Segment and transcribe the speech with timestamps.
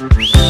[0.00, 0.43] Welcome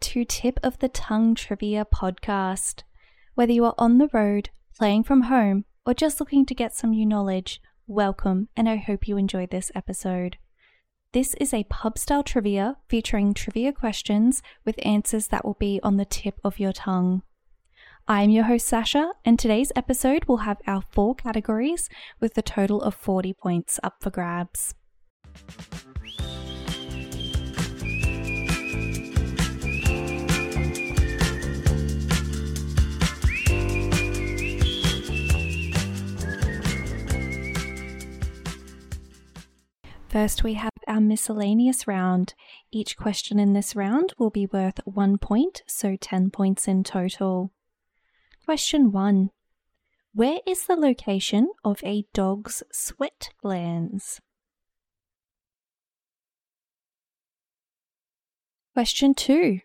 [0.00, 2.82] to Tip of the Tongue Trivia Podcast.
[3.34, 6.90] Whether you are on the road, playing from home, or just looking to get some
[6.90, 10.36] new knowledge, welcome and I hope you enjoyed this episode.
[11.12, 15.96] This is a pub style trivia featuring trivia questions with answers that will be on
[15.96, 17.22] the tip of your tongue.
[18.06, 21.88] I am your host Sasha, and today's episode will have our four categories
[22.20, 24.74] with a total of 40 points up for grabs.
[40.18, 42.34] First, we have our miscellaneous round.
[42.72, 47.52] Each question in this round will be worth one point, so 10 points in total.
[48.44, 49.30] Question 1
[50.12, 54.20] Where is the location of a dog's sweat glands?
[58.74, 59.60] Question 2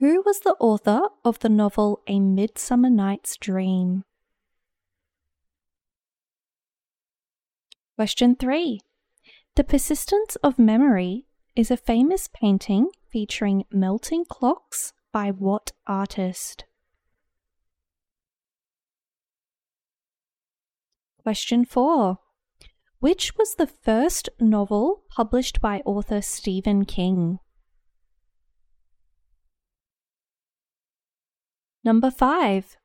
[0.00, 4.02] Who was the author of the novel A Midsummer Night's Dream?
[7.94, 8.80] Question 3
[9.56, 16.66] the Persistence of Memory is a famous painting featuring melting clocks by what artist?
[21.22, 22.18] Question 4.
[23.00, 27.38] Which was the first novel published by author Stephen King?
[31.82, 32.76] Number 5.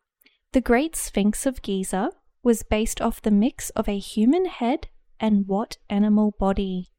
[0.54, 2.12] The Great Sphinx of Giza
[2.44, 4.88] was based off the mix of a human head
[5.22, 6.90] and what animal body?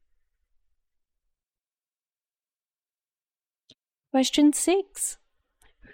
[4.11, 5.17] Question 6.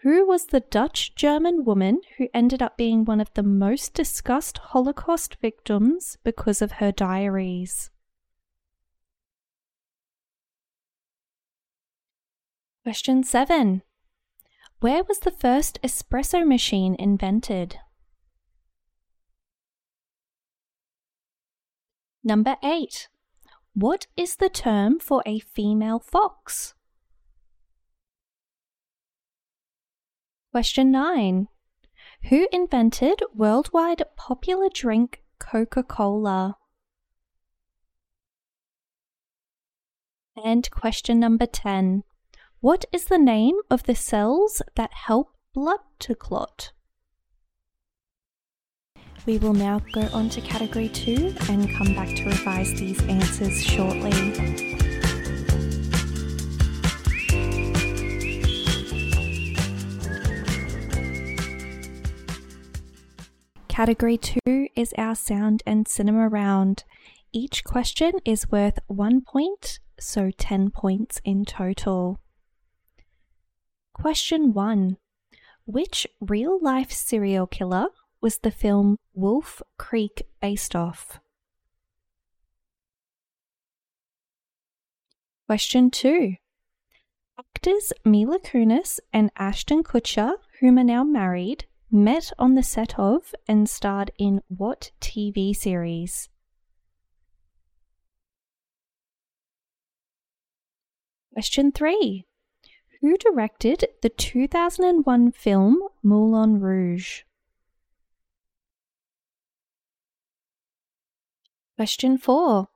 [0.03, 4.59] Who was the Dutch German woman who ended up being one of the most discussed
[4.59, 7.89] Holocaust victims because of her diaries?
[12.83, 13.81] Question 7.
[14.79, 17.79] Where was the first espresso machine invented?
[22.23, 23.07] Number 8.
[23.73, 26.73] What is the term for a female fox?
[30.51, 31.47] Question 9.
[32.29, 36.57] Who invented worldwide popular drink Coca Cola?
[40.43, 42.03] And question number 10.
[42.59, 46.73] What is the name of the cells that help blood to clot?
[49.25, 53.63] We will now go on to category two and come back to revise these answers
[53.63, 54.11] shortly.
[63.67, 66.83] Category 2 is our sound and cinema round.
[67.31, 72.19] Each question is worth one point, so 10 points in total.
[73.93, 74.97] Question 1
[75.65, 77.87] Which real life serial killer
[78.21, 81.19] was the film Wolf Creek based off?
[85.47, 86.35] Question 2.
[87.39, 93.33] Actors Mila Kunis and Ashton Kutcher, whom are now married, met on the set of
[93.47, 96.29] and starred in what TV series?
[101.33, 102.25] Question 3.
[103.01, 107.21] Who directed the 2001 film Moulin Rouge?
[111.79, 112.67] Question 4.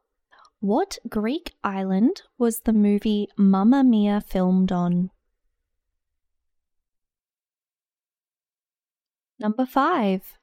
[0.61, 5.09] What Greek island was the movie Mamma Mia filmed on?
[9.37, 10.37] Number 5.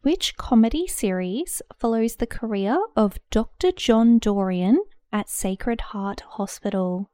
[0.00, 3.70] Which comedy series follows the career of Dr.
[3.70, 4.82] John Dorian
[5.12, 7.10] at Sacred Heart Hospital?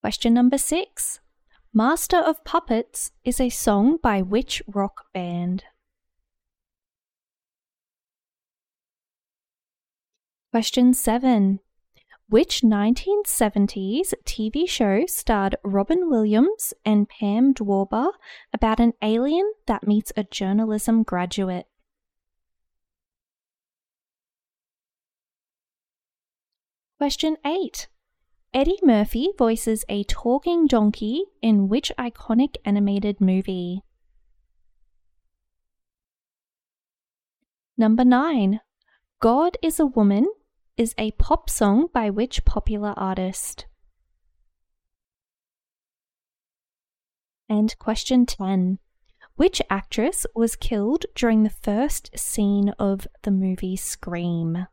[0.00, 1.20] Question number 6.
[1.72, 5.62] Master of Puppets is a song by which rock band?
[10.52, 11.60] Question 7.
[12.28, 18.08] Which 1970s TV show starred Robin Williams and Pam Dawber
[18.52, 21.66] about an alien that meets a journalism graduate?
[26.98, 27.86] Question 8.
[28.52, 33.82] Eddie Murphy voices a talking donkey in which iconic animated movie?
[37.78, 38.58] Number 9.
[39.20, 40.26] God is a Woman
[40.80, 43.66] is a pop song by which popular artist?
[47.50, 48.78] And question 10.
[49.36, 54.68] Which actress was killed during the first scene of the movie Scream?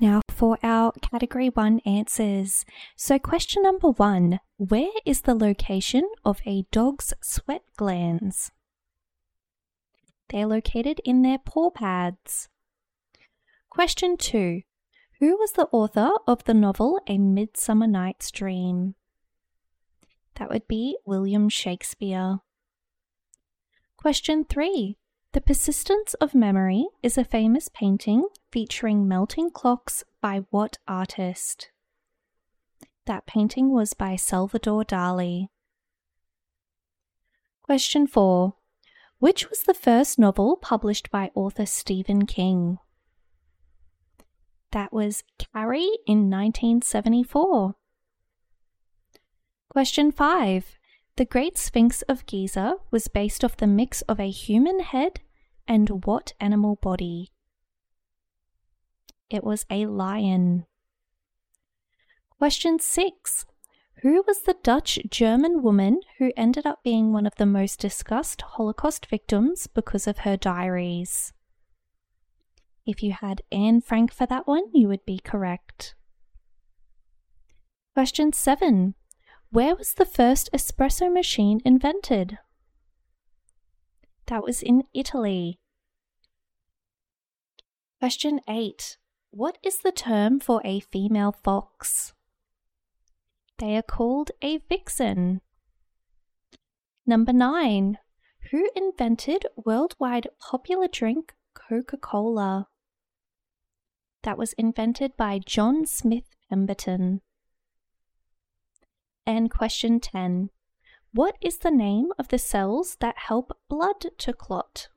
[0.00, 2.64] Now, for our category one answers.
[2.96, 8.50] So, question number one Where is the location of a dog's sweat glands?
[10.30, 12.48] They're located in their paw pads.
[13.68, 14.62] Question two
[15.18, 18.94] Who was the author of the novel A Midsummer Night's Dream?
[20.36, 22.38] That would be William Shakespeare.
[23.98, 24.96] Question three
[25.32, 31.70] the Persistence of Memory is a famous painting featuring melting clocks by what artist?
[33.06, 35.46] That painting was by Salvador Dali.
[37.62, 38.54] Question 4.
[39.20, 42.78] Which was the first novel published by author Stephen King?
[44.72, 47.76] That was Carrie in 1974.
[49.68, 50.79] Question 5.
[51.20, 55.20] The Great Sphinx of Giza was based off the mix of a human head
[55.68, 57.30] and what animal body?
[59.28, 60.64] It was a lion.
[62.38, 63.44] Question 6.
[64.00, 68.40] Who was the Dutch German woman who ended up being one of the most discussed
[68.40, 71.34] Holocaust victims because of her diaries?
[72.86, 75.94] If you had Anne Frank for that one, you would be correct.
[77.92, 78.94] Question 7.
[79.52, 82.38] Where was the first espresso machine invented?
[84.26, 85.58] That was in Italy.
[87.98, 88.96] Question 8.
[89.32, 92.12] What is the term for a female fox?
[93.58, 95.40] They are called a vixen.
[97.04, 97.98] Number 9.
[98.52, 102.68] Who invented worldwide popular drink Coca Cola?
[104.22, 107.22] That was invented by John Smith Pemberton.
[109.26, 110.50] And question 10.
[111.12, 114.88] What is the name of the cells that help blood to clot?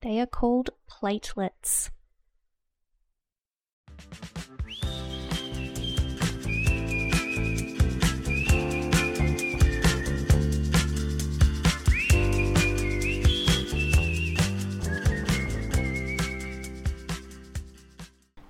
[0.00, 1.90] They are called platelets.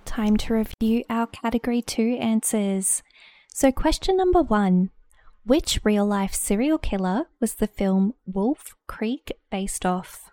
[0.04, 3.02] Time to review our category 2 answers.
[3.58, 4.90] So, question number one
[5.46, 10.30] Which real life serial killer was the film Wolf Creek based off?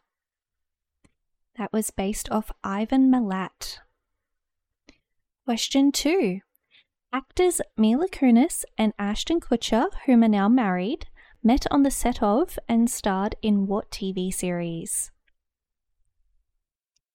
[1.58, 3.78] That was based off Ivan Milat.
[5.46, 6.42] Question two
[7.14, 11.06] Actors Mila Kunis and Ashton Kutcher, whom are now married,
[11.42, 15.12] met on the set of and starred in what TV series?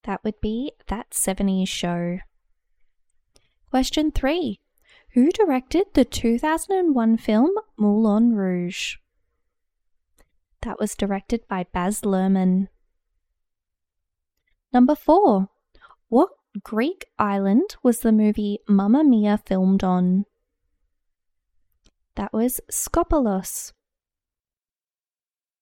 [0.04, 2.20] That would be That 70s Show.
[3.68, 4.58] Question 3.
[5.18, 8.98] Who directed the 2001 film Moulin Rouge?
[10.62, 12.68] That was directed by Baz Luhrmann.
[14.72, 15.48] Number 4.
[16.08, 16.28] What
[16.62, 20.24] Greek island was the movie Mamma Mia filmed on?
[22.14, 23.72] That was Skopelos.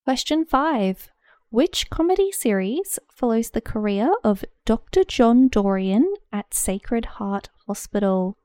[0.04, 1.08] Question 5.
[1.48, 5.02] Which comedy series follows the career of Dr.
[5.04, 8.36] John Dorian at Sacred Heart Hospital?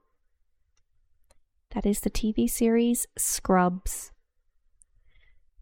[1.71, 4.11] That is the TV series Scrubs.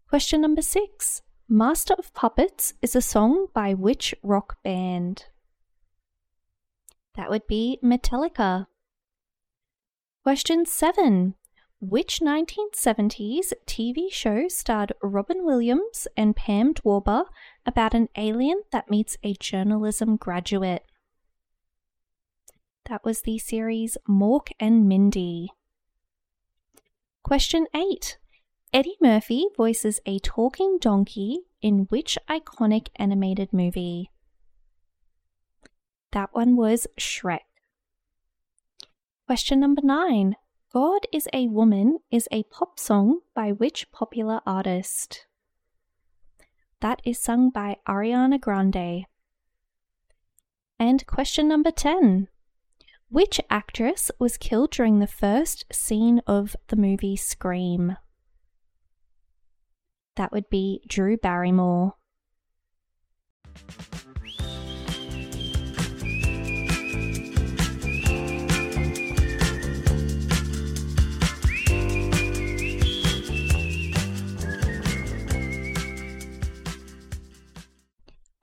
[0.08, 5.26] Question number six Master of Puppets is a song by which rock band?
[7.14, 8.66] That would be Metallica.
[10.24, 11.34] Question seven
[11.80, 17.26] Which 1970s TV show starred Robin Williams and Pam Dawber
[17.64, 20.84] about an alien that meets a journalism graduate?
[22.88, 25.50] That was the series Mork and Mindy.
[27.22, 28.18] Question 8.
[28.72, 34.10] Eddie Murphy voices a talking donkey in which iconic animated movie?
[36.12, 37.40] That one was Shrek.
[39.26, 40.34] Question number 9.
[40.72, 45.26] God is a Woman is a pop song by which popular artist?
[46.80, 49.04] That is sung by Ariana Grande.
[50.78, 52.28] And question number 10.
[53.12, 57.96] Which actress was killed during the first scene of the movie Scream?
[60.14, 61.94] That would be Drew Barrymore.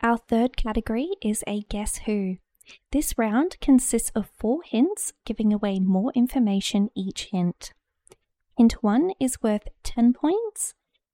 [0.04, 2.40] Our third category is a Guess Who.
[2.92, 7.74] This round consists of four hints, giving away more information each hint.
[8.58, 10.74] Hint 1 is worth 10 points,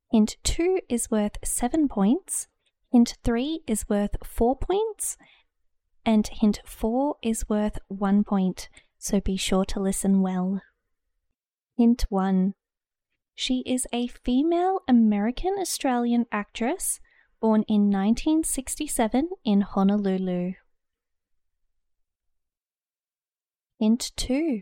[0.10, 2.48] hint 2 is worth 7 points,
[2.92, 5.18] hint 3 is worth 4 points,
[6.06, 10.62] and hint 4 is worth 1 point, so be sure to listen well.
[11.76, 12.54] Hint 1
[13.36, 17.02] She is a female American Australian actress
[17.42, 20.54] born in 1967 in Honolulu.
[23.84, 24.62] Hint 2.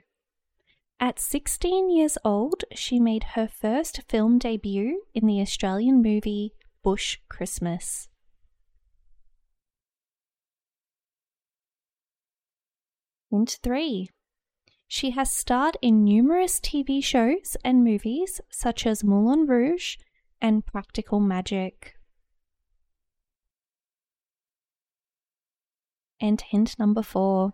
[1.00, 7.20] At 16 years old, she made her first film debut in the Australian movie Bush
[7.30, 8.10] Christmas.
[13.30, 14.10] Hint 3.
[14.88, 19.98] She has starred in numerous TV shows and movies such as Moulin Rouge
[20.42, 21.94] and Practical Magic.
[26.20, 27.54] And hint number four.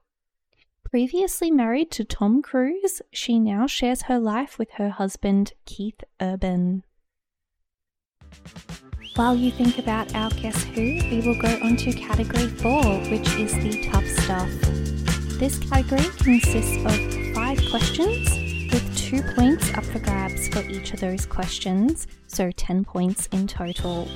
[0.89, 6.85] Previously married to Tom Cruise, she now shares her life with her husband, Keith Urban.
[9.15, 13.35] While you think about our Guess Who, we will go on to category four, which
[13.35, 14.49] is the tough stuff.
[15.37, 18.29] This category consists of five questions
[18.71, 23.45] with two points up for grabs for each of those questions, so 10 points in
[23.45, 24.07] total.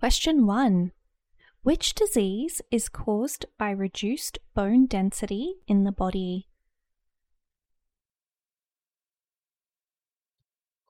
[0.00, 0.92] Question 1.
[1.62, 6.48] Which disease is caused by reduced bone density in the body?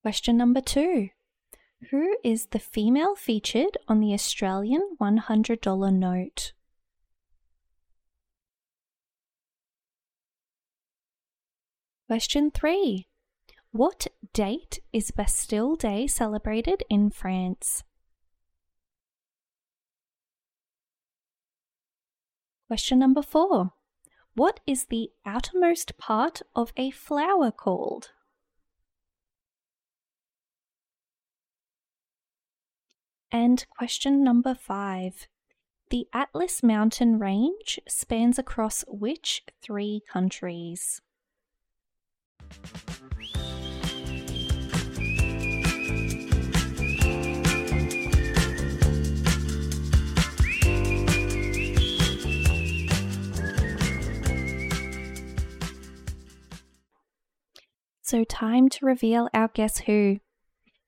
[0.01, 1.09] Question number 2.
[1.91, 6.53] Who is the female featured on the Australian $100 note?
[12.07, 13.09] Question 3.
[13.73, 17.83] What date is Bastille Day celebrated in France?
[22.71, 23.73] Question number four.
[24.37, 28.11] What is the outermost part of a flower called?
[33.33, 35.27] And question number five.
[35.89, 41.01] The Atlas Mountain Range spans across which three countries?
[58.11, 60.19] So, time to reveal our Guess Who.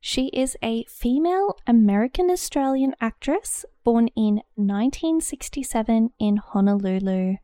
[0.00, 7.36] She is a female American Australian actress born in 1967 in Honolulu.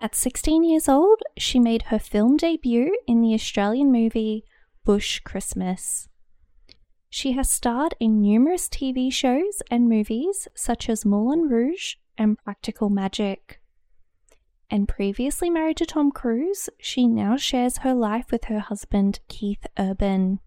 [0.00, 4.42] At 16 years old, she made her film debut in the Australian movie
[4.84, 6.08] Bush Christmas.
[7.08, 12.90] She has starred in numerous TV shows and movies such as Moulin Rouge and Practical
[12.90, 13.57] Magic
[14.70, 19.66] and previously married to Tom Cruise, she now shares her life with her husband, Keith
[19.78, 20.40] Urban.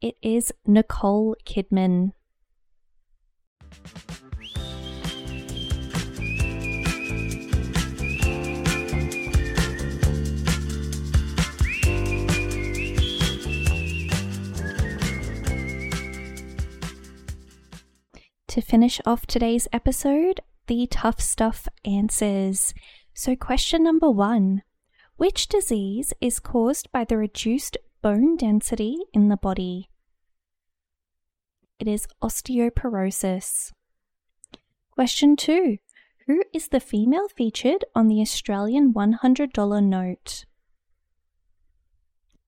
[0.00, 2.12] It is Nicole Kidman.
[18.48, 22.74] To finish off today's episode, the tough stuff answers.
[23.14, 24.62] So, question number one
[25.16, 29.88] Which disease is caused by the reduced bone density in the body?
[31.78, 33.72] It is osteoporosis.
[34.90, 35.78] Question two
[36.26, 40.44] Who is the female featured on the Australian $100 note?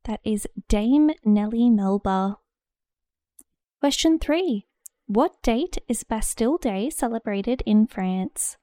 [0.05, 2.39] That is Dame Nellie Melba.
[3.81, 4.68] Question 3.
[5.11, 8.59] What date is Bastille Day celebrated in France?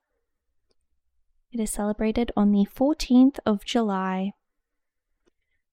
[1.52, 4.34] It is celebrated on the 14th of July.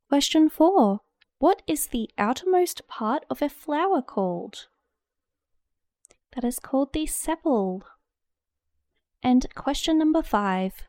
[0.08, 1.00] Question 4.
[1.36, 4.68] What is the outermost part of a flower called?
[6.34, 7.82] That is called the sepal.
[9.22, 10.84] And question number 5.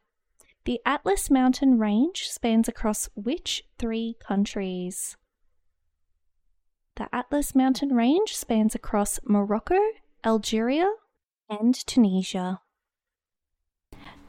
[0.63, 5.17] The Atlas Mountain Range spans across which three countries?
[6.95, 9.79] The Atlas Mountain Range spans across Morocco,
[10.23, 10.91] Algeria,
[11.49, 12.61] and Tunisia.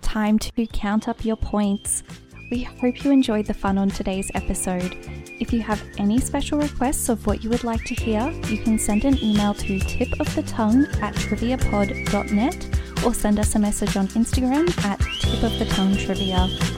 [0.00, 2.02] Time to count up your points.
[2.50, 4.96] We hope you enjoyed the fun on today's episode.
[5.40, 8.78] If you have any special requests of what you would like to hear, you can
[8.78, 14.98] send an email to tipofthetongue at triviapod.net or send us a message on Instagram at
[15.00, 16.74] tipofthetonguetrivia.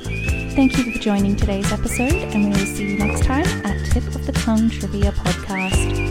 [0.57, 4.07] Thank you for joining today's episode, and we will see you next time at Tip
[4.15, 6.07] of the Tongue Trivia Podcast.